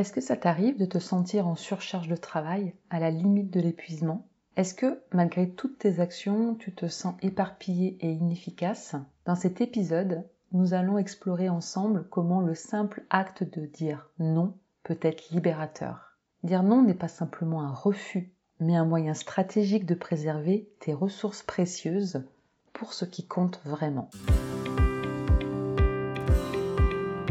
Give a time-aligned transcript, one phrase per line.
[0.00, 3.60] Est-ce que ça t'arrive de te sentir en surcharge de travail, à la limite de
[3.60, 4.26] l'épuisement?
[4.56, 8.96] Est-ce que, malgré toutes tes actions, tu te sens éparpillé et inefficace?
[9.26, 14.98] Dans cet épisode, nous allons explorer ensemble comment le simple acte de dire non peut
[15.02, 16.16] être libérateur.
[16.44, 21.42] Dire non n'est pas simplement un refus, mais un moyen stratégique de préserver tes ressources
[21.42, 22.24] précieuses
[22.72, 24.08] pour ce qui compte vraiment.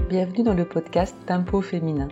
[0.07, 2.09] Bienvenue dans le podcast Tempo Féminin.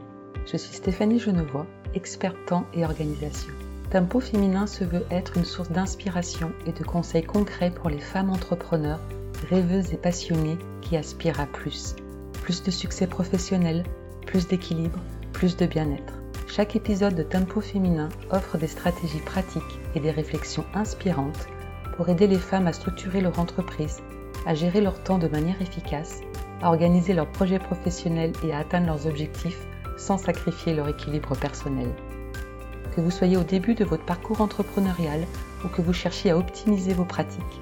[0.49, 3.51] Je suis Stéphanie Genevois, experte temps et organisation.
[3.91, 8.29] Tempo Féminin se veut être une source d'inspiration et de conseils concrets pour les femmes
[8.29, 9.01] entrepreneurs,
[9.49, 11.97] rêveuses et passionnées qui aspirent à plus.
[12.43, 13.83] Plus de succès professionnel,
[14.25, 14.99] plus d'équilibre,
[15.33, 16.13] plus de bien-être.
[16.47, 19.63] Chaque épisode de Tempo Féminin offre des stratégies pratiques
[19.95, 21.45] et des réflexions inspirantes
[21.97, 23.97] pour aider les femmes à structurer leur entreprise,
[24.45, 26.21] à gérer leur temps de manière efficace,
[26.61, 31.89] à organiser leurs projets professionnels et à atteindre leurs objectifs sans sacrifier leur équilibre personnel.
[32.95, 35.25] Que vous soyez au début de votre parcours entrepreneurial
[35.65, 37.61] ou que vous cherchiez à optimiser vos pratiques,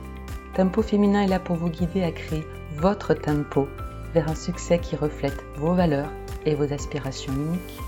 [0.56, 2.46] Tempo Féminin est là pour vous guider à créer
[2.78, 3.68] votre tempo
[4.14, 6.10] vers un succès qui reflète vos valeurs
[6.46, 7.80] et vos aspirations uniques.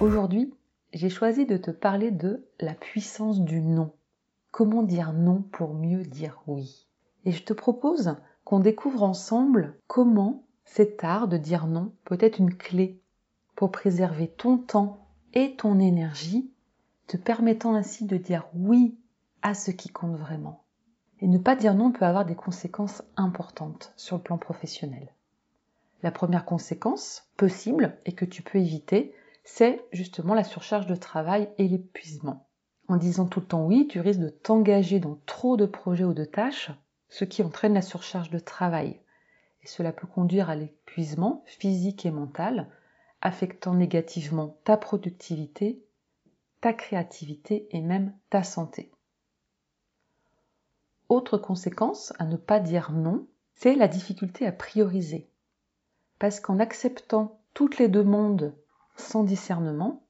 [0.00, 0.54] Aujourd'hui,
[0.94, 3.92] j'ai choisi de te parler de la puissance du non.
[4.50, 6.88] Comment dire non pour mieux dire oui?
[7.26, 12.38] Et je te propose qu'on découvre ensemble comment cet art de dire non peut être
[12.38, 13.02] une clé
[13.54, 16.50] pour préserver ton temps et ton énergie,
[17.06, 18.96] te permettant ainsi de dire oui
[19.42, 20.64] à ce qui compte vraiment.
[21.20, 25.08] Et ne pas dire non peut avoir des conséquences importantes sur le plan professionnel.
[26.02, 31.48] La première conséquence possible et que tu peux éviter, c'est justement la surcharge de travail
[31.58, 32.46] et l'épuisement.
[32.88, 36.12] En disant tout le temps oui, tu risques de t'engager dans trop de projets ou
[36.12, 36.70] de tâches,
[37.08, 39.00] ce qui entraîne la surcharge de travail.
[39.62, 42.68] Et cela peut conduire à l'épuisement physique et mental,
[43.24, 45.82] affectant négativement ta productivité,
[46.60, 48.92] ta créativité et même ta santé.
[51.08, 55.28] Autre conséquence à ne pas dire non, c'est la difficulté à prioriser.
[56.18, 58.54] Parce qu'en acceptant toutes les demandes
[58.96, 60.06] sans discernement,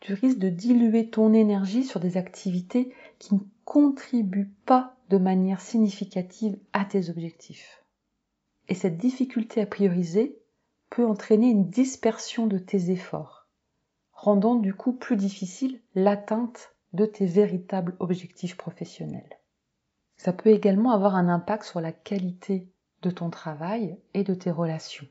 [0.00, 5.60] tu risques de diluer ton énergie sur des activités qui ne contribuent pas de manière
[5.60, 7.82] significative à tes objectifs.
[8.68, 10.38] Et cette difficulté à prioriser
[10.94, 13.48] peut entraîner une dispersion de tes efforts,
[14.12, 19.40] rendant du coup plus difficile l'atteinte de tes véritables objectifs professionnels.
[20.16, 22.70] Ça peut également avoir un impact sur la qualité
[23.02, 25.08] de ton travail et de tes relations.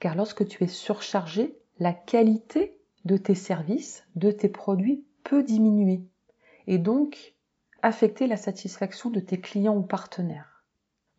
[0.00, 6.04] Car lorsque tu es surchargé, la qualité de tes services, de tes produits peut diminuer
[6.66, 7.34] et donc
[7.80, 10.62] affecter la satisfaction de tes clients ou partenaires.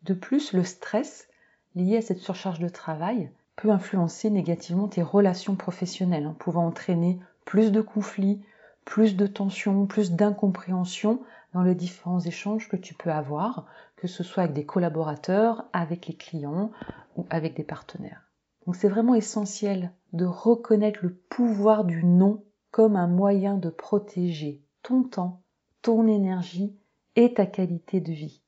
[0.02, 1.26] De plus, le stress
[1.74, 7.20] lié à cette surcharge de travail peut influencer négativement tes relations professionnelles, hein, pouvant entraîner
[7.44, 8.44] plus de conflits,
[8.84, 14.24] plus de tensions, plus d'incompréhension dans les différents échanges que tu peux avoir, que ce
[14.24, 16.70] soit avec des collaborateurs, avec les clients
[17.16, 18.28] ou avec des partenaires.
[18.66, 24.62] Donc c'est vraiment essentiel de reconnaître le pouvoir du non comme un moyen de protéger
[24.82, 25.42] ton temps,
[25.82, 26.76] ton énergie
[27.16, 28.42] et ta qualité de vie,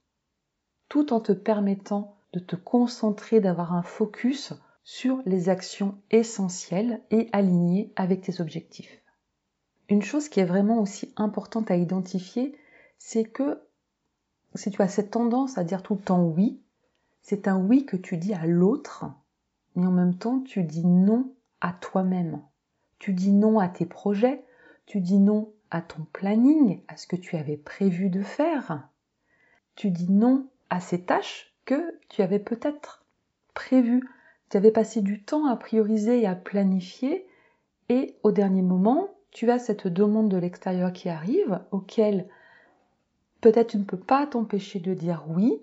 [0.88, 7.28] tout en te permettant de te concentrer, d'avoir un focus sur les actions essentielles et
[7.32, 9.02] alignées avec tes objectifs.
[9.88, 12.56] Une chose qui est vraiment aussi importante à identifier,
[12.98, 13.60] c'est que
[14.54, 16.60] si tu as cette tendance à dire tout le temps oui,
[17.22, 19.06] c'est un oui que tu dis à l'autre,
[19.74, 22.42] mais en même temps tu dis non à toi-même.
[22.98, 24.44] Tu dis non à tes projets,
[24.86, 28.88] tu dis non à ton planning, à ce que tu avais prévu de faire.
[29.74, 33.04] Tu dis non à ces tâches que tu avais peut-être
[33.54, 34.08] prévues.
[34.54, 37.26] Tu avais passé du temps à prioriser et à planifier
[37.88, 42.28] et au dernier moment, tu as cette demande de l'extérieur qui arrive auquel
[43.40, 45.60] peut-être tu ne peux pas t'empêcher de dire oui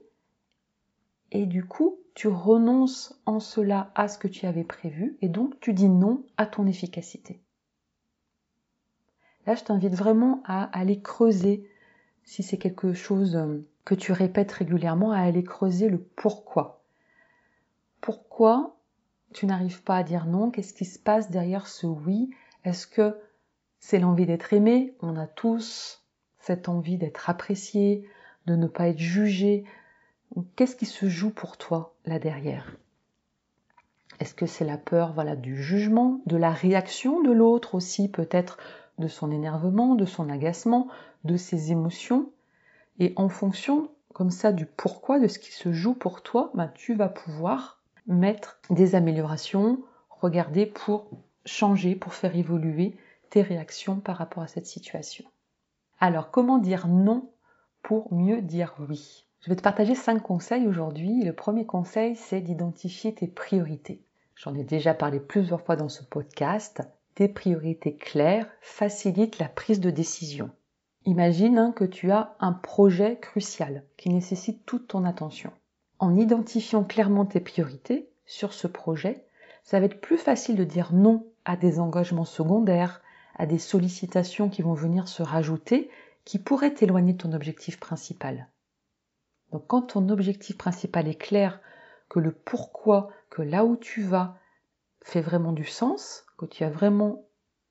[1.32, 5.58] et du coup, tu renonces en cela à ce que tu avais prévu et donc
[5.62, 7.40] tu dis non à ton efficacité.
[9.48, 11.66] Là, je t'invite vraiment à aller creuser,
[12.26, 16.84] si c'est quelque chose euh, que tu répètes régulièrement, à aller creuser le pourquoi.
[18.02, 18.76] Pourquoi
[19.34, 22.32] tu n'arrives pas à dire non Qu'est-ce qui se passe derrière ce oui?
[22.64, 23.18] Est-ce que
[23.80, 24.96] c'est l'envie d'être aimé?
[25.02, 26.04] On a tous
[26.40, 28.08] cette envie d'être apprécié,
[28.46, 29.64] de ne pas être jugé.
[30.56, 32.76] Qu'est-ce qui se joue pour toi là derrière?
[34.20, 38.58] Est-ce que c'est la peur voilà du jugement, de la réaction de l'autre aussi peut-être
[39.00, 40.88] de son énervement, de son agacement,
[41.24, 42.32] de ses émotions?
[43.00, 46.72] Et en fonction, comme ça, du pourquoi, de ce qui se joue pour toi, ben,
[46.76, 51.10] tu vas pouvoir mettre des améliorations, regarder pour
[51.46, 52.96] changer, pour faire évoluer
[53.30, 55.26] tes réactions par rapport à cette situation.
[56.00, 57.30] Alors, comment dire non
[57.82, 59.26] pour mieux dire oui?
[59.42, 61.24] Je vais te partager cinq conseils aujourd'hui.
[61.24, 64.04] Le premier conseil, c'est d'identifier tes priorités.
[64.36, 66.82] J'en ai déjà parlé plusieurs fois dans ce podcast.
[67.16, 70.52] Tes priorités claires facilitent la prise de décision.
[71.06, 75.52] Imagine hein, que tu as un projet crucial qui nécessite toute ton attention.
[76.02, 79.24] En identifiant clairement tes priorités sur ce projet,
[79.64, 83.04] ça va être plus facile de dire non à des engagements secondaires,
[83.36, 85.92] à des sollicitations qui vont venir se rajouter,
[86.26, 88.48] qui pourraient t'éloigner de ton objectif principal.
[89.52, 91.62] Donc quand ton objectif principal est clair,
[92.10, 94.40] que le pourquoi, que là où tu vas
[95.04, 97.28] fait vraiment du sens, que tu as vraiment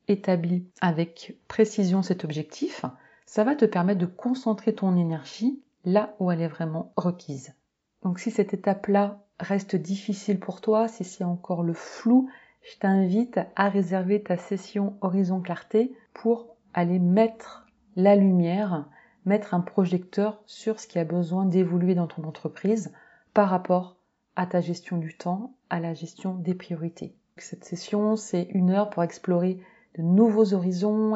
[0.07, 2.85] établi avec précision cet objectif,
[3.27, 7.55] ça va te permettre de concentrer ton énergie là où elle est vraiment requise.
[8.03, 12.31] Donc si cette étape-là reste difficile pour toi, si c'est encore le flou,
[12.63, 17.67] je t'invite à réserver ta session Horizon Clarté pour aller mettre
[17.97, 18.89] la lumière,
[19.25, 22.93] mettre un projecteur sur ce qui a besoin d'évoluer dans ton entreprise
[23.35, 23.97] par rapport
[24.37, 27.15] à ta gestion du temps, à la gestion des priorités.
[27.37, 29.59] Cette session, c'est une heure pour explorer
[29.97, 31.15] de nouveaux horizons,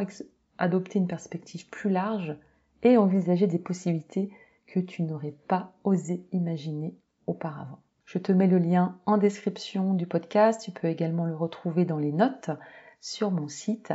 [0.58, 2.36] adopter une perspective plus large
[2.82, 4.30] et envisager des possibilités
[4.66, 6.94] que tu n'aurais pas osé imaginer
[7.26, 7.80] auparavant.
[8.04, 10.60] Je te mets le lien en description du podcast.
[10.62, 12.50] Tu peux également le retrouver dans les notes
[13.00, 13.92] sur mon site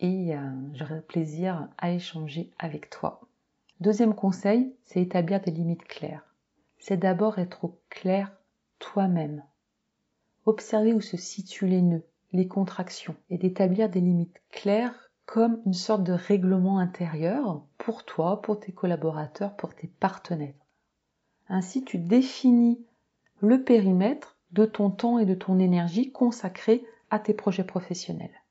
[0.00, 0.40] et euh,
[0.74, 3.20] j'aurai plaisir à échanger avec toi.
[3.80, 6.24] Deuxième conseil, c'est établir des limites claires.
[6.78, 8.32] C'est d'abord être au clair
[8.78, 9.42] toi-même.
[10.46, 15.74] Observer où se situent les nœuds, les contractions et d'établir des limites claires comme une
[15.74, 20.54] sorte de règlement intérieur pour toi, pour tes collaborateurs, pour tes partenaires.
[21.48, 22.84] Ainsi, tu définis
[23.40, 28.42] le périmètre de ton temps et de ton énergie consacrés à tes projets professionnels.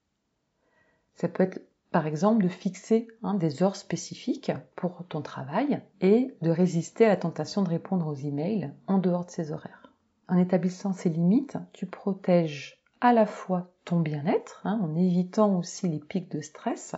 [1.15, 1.61] Ça peut être
[1.91, 7.09] par exemple de fixer hein, des heures spécifiques pour ton travail et de résister à
[7.09, 9.93] la tentation de répondre aux emails en dehors de ces horaires.
[10.27, 15.88] En établissant ces limites, tu protèges à la fois ton bien-être hein, en évitant aussi
[15.88, 16.95] les pics de stress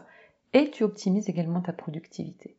[0.54, 2.58] et tu optimises également ta productivité.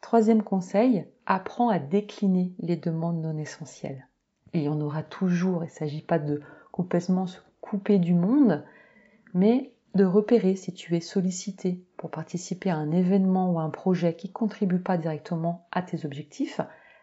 [0.00, 4.06] Troisième conseil, apprends à décliner les demandes non essentielles
[4.54, 5.62] il y en aura toujours.
[5.64, 6.40] Il ne s'agit pas de
[6.72, 8.64] complètement se couper du monde,
[9.34, 13.70] mais de repérer si tu es sollicité pour participer à un événement ou à un
[13.70, 16.60] projet qui ne contribue pas directement à tes objectifs,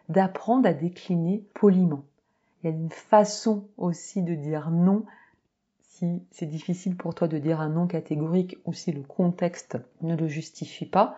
[0.08, 2.04] d'apprendre à décliner poliment.
[2.62, 5.04] Il y a une façon aussi de dire non
[5.98, 10.16] si c'est difficile pour toi de dire un non catégorique ou si le contexte ne
[10.16, 11.16] le justifie pas.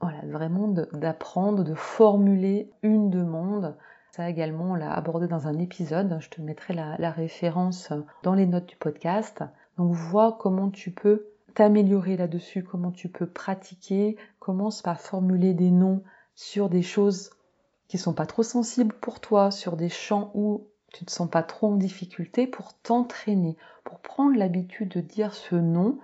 [0.00, 3.76] Voilà, vraiment d'apprendre, de formuler une demande
[4.16, 6.16] ça également, on l'a abordé dans un épisode.
[6.20, 7.92] Je te mettrai la, référence
[8.22, 9.44] dans les notes du podcast.
[9.76, 14.16] Donc vois comment tu peux t'améliorer là-dessus, comment tu peux pratiquer.
[14.38, 16.02] Commence par formuler des noms
[16.34, 17.28] sur des choses
[17.88, 21.28] qui sont pas trop sensibles pour toi, sur des champs où tu ne te sens
[21.28, 25.98] pas trop en difficulté pour t'entraîner, pour prendre l'habitude de dire ce nom.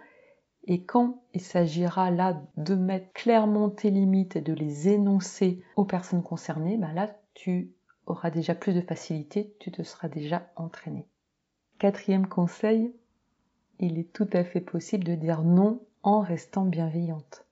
[0.64, 5.84] Et quand il s'agira là de mettre clairement tes limites et de les énoncer aux
[5.84, 7.72] personnes concernées, bah là tu
[8.06, 11.06] auras déjà plus de facilité, tu te seras déjà entraîné.
[11.78, 12.92] Quatrième conseil,
[13.80, 17.44] il est tout à fait possible de dire non en restant bienveillante.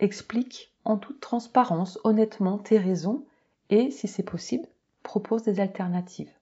[0.00, 3.24] Explique en toute transparence, honnêtement, tes raisons
[3.70, 4.68] et, si c'est possible,
[5.06, 6.32] propose des alternatives.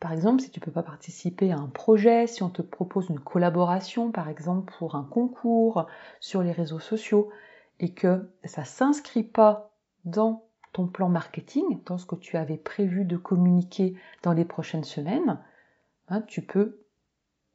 [0.00, 3.08] Par exemple, si tu ne peux pas participer à un projet, si on te propose
[3.08, 5.86] une collaboration, par exemple pour un concours
[6.20, 7.30] sur les réseaux sociaux,
[7.80, 9.70] et que ça ne s'inscrit pas
[10.04, 14.84] dans ton plan marketing, dans ce que tu avais prévu de communiquer dans les prochaines
[14.84, 15.40] semaines,
[16.08, 16.84] hein, tu peux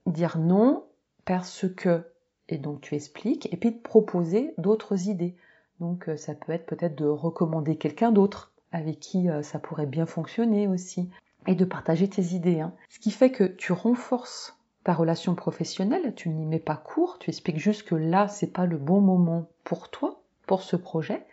[0.06, 0.86] dire non
[1.26, 2.10] parce que,
[2.48, 5.36] et donc tu expliques, et puis te proposer d'autres idées.
[5.82, 9.86] Donc euh, ça peut être peut-être de recommander quelqu'un d'autre avec qui euh, ça pourrait
[9.86, 11.10] bien fonctionner aussi,
[11.48, 12.60] et de partager tes idées.
[12.60, 12.74] Hein.
[12.90, 17.30] Ce qui fait que tu renforces ta relation professionnelle, tu n'y mets pas court, tu
[17.30, 21.26] expliques juste que là, c'est pas le bon moment pour toi, pour ce projet.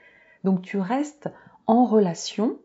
[0.45, 1.29] Donc tu restes
[1.67, 2.59] en relation,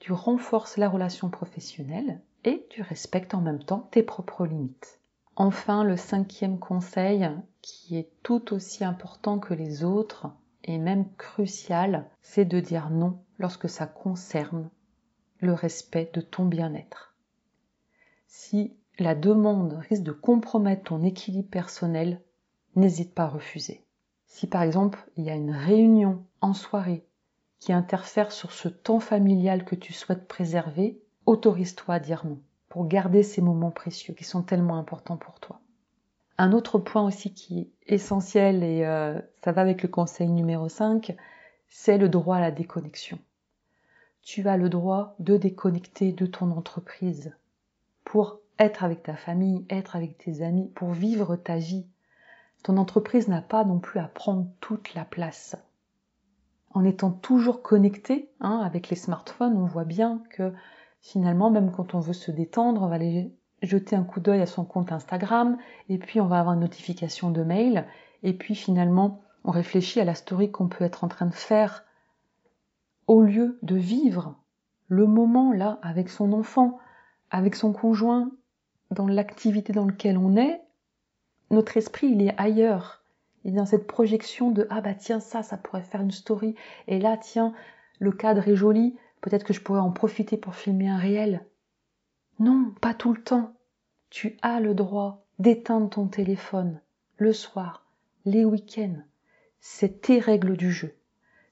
[0.00, 5.00] tu renforces la relation professionnelle et tu respectes en même temps tes propres limites.
[5.36, 7.30] Enfin, le cinquième conseil,
[7.62, 10.26] qui est tout aussi important que les autres,
[10.64, 14.70] et même crucial, c'est de dire non lorsque ça concerne
[15.40, 17.14] le respect de ton bien-être.
[18.26, 22.20] Si la demande risque de compromettre ton équilibre personnel,
[22.76, 23.84] n'hésite pas à refuser.
[24.26, 27.04] Si par exemple il y a une réunion en soirée
[27.58, 32.40] qui interfère sur ce temps familial que tu souhaites préserver, autorise-toi à dire non.
[32.68, 35.60] pour garder ces moments précieux qui sont tellement importants pour toi.
[36.38, 40.68] Un autre point aussi qui est essentiel, et euh, ça va avec le conseil numéro
[40.68, 41.14] 5,
[41.74, 43.18] c'est le droit à la déconnexion.
[44.20, 47.34] Tu as le droit de déconnecter de ton entreprise
[48.04, 51.86] pour être avec ta famille, être avec tes amis, pour vivre ta vie.
[52.62, 55.56] Ton entreprise n'a pas non plus à prendre toute la place.
[56.74, 60.52] En étant toujours connecté hein, avec les smartphones, on voit bien que
[61.00, 64.46] finalement, même quand on veut se détendre, on va aller jeter un coup d'œil à
[64.46, 65.56] son compte Instagram,
[65.88, 67.86] et puis on va avoir une notification de mail,
[68.22, 71.84] et puis finalement, on réfléchit à la story qu'on peut être en train de faire,
[73.06, 74.36] au lieu de vivre
[74.88, 76.78] le moment là avec son enfant,
[77.30, 78.30] avec son conjoint,
[78.90, 80.60] dans l'activité dans laquelle on est,
[81.50, 83.02] notre esprit il est ailleurs.
[83.44, 86.54] Il est dans cette projection de ah bah tiens ça, ça pourrait faire une story,
[86.86, 87.54] et là tiens,
[87.98, 91.46] le cadre est joli, Peut-être que je pourrais en profiter pour filmer un réel.
[92.40, 93.54] Non, pas tout le temps.
[94.10, 96.80] Tu as le droit d'éteindre ton téléphone
[97.16, 97.86] le soir,
[98.24, 98.96] les week-ends.
[99.64, 100.98] C'est tes règles du jeu.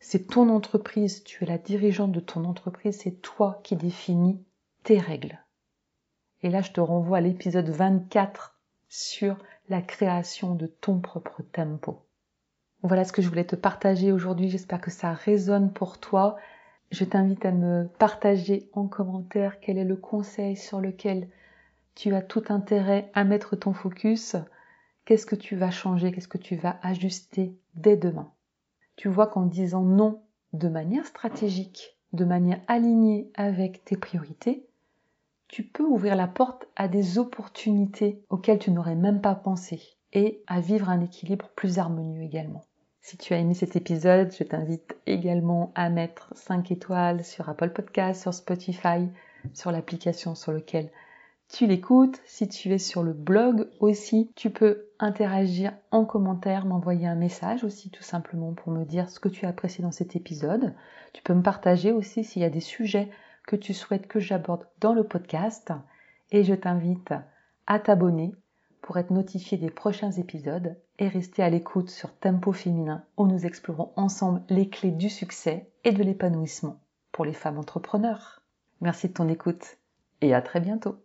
[0.01, 4.45] C'est ton entreprise, tu es la dirigeante de ton entreprise, c'est toi qui définis
[4.83, 5.39] tes règles.
[6.43, 9.39] Et là, je te renvoie à l'épisode 24 sur
[9.69, 12.05] la création de ton propre tempo.
[12.83, 14.51] Voilà ce que je voulais te partager aujourd'hui.
[14.51, 16.37] J'espère que ça résonne pour toi.
[16.91, 21.29] Je t'invite à me partager en commentaire quel est le conseil sur lequel
[21.95, 24.35] tu as tout intérêt à mettre ton focus.
[25.11, 28.31] Qu'est-ce que tu vas changer, qu'est-ce que tu vas ajuster dès demain?
[28.95, 34.69] Tu vois qu'en disant non de manière stratégique, de manière alignée avec tes priorités,
[35.49, 40.45] tu peux ouvrir la porte à des opportunités auxquelles tu n'aurais même pas pensé et
[40.47, 42.63] à vivre un équilibre plus harmonieux également.
[43.01, 47.71] Si tu as aimé cet épisode, je t'invite également à mettre 5 étoiles sur Apple
[47.71, 49.09] Podcast, sur Spotify,
[49.55, 50.93] sur l'application sur laquelle
[51.53, 52.21] tu l'écoutes.
[52.25, 57.65] Si tu es sur le blog aussi, tu peux interagir en commentaire, m'envoyer un message
[57.65, 60.75] aussi tout simplement pour me dire ce que tu as apprécié dans cet épisode.
[61.13, 63.11] Tu peux me partager aussi s'il y a des sujets
[63.47, 65.73] que tu souhaites que j'aborde dans le podcast.
[66.31, 67.13] Et je t'invite
[67.67, 68.33] à t'abonner
[68.83, 73.47] pour être notifié des prochains épisodes et rester à l'écoute sur Tempo Féminin où nous
[73.47, 76.81] explorons ensemble les clés du succès et de l'épanouissement
[77.13, 78.43] pour les femmes entrepreneurs.
[78.81, 79.79] Merci de ton écoute
[80.21, 80.99] et à très bientôt.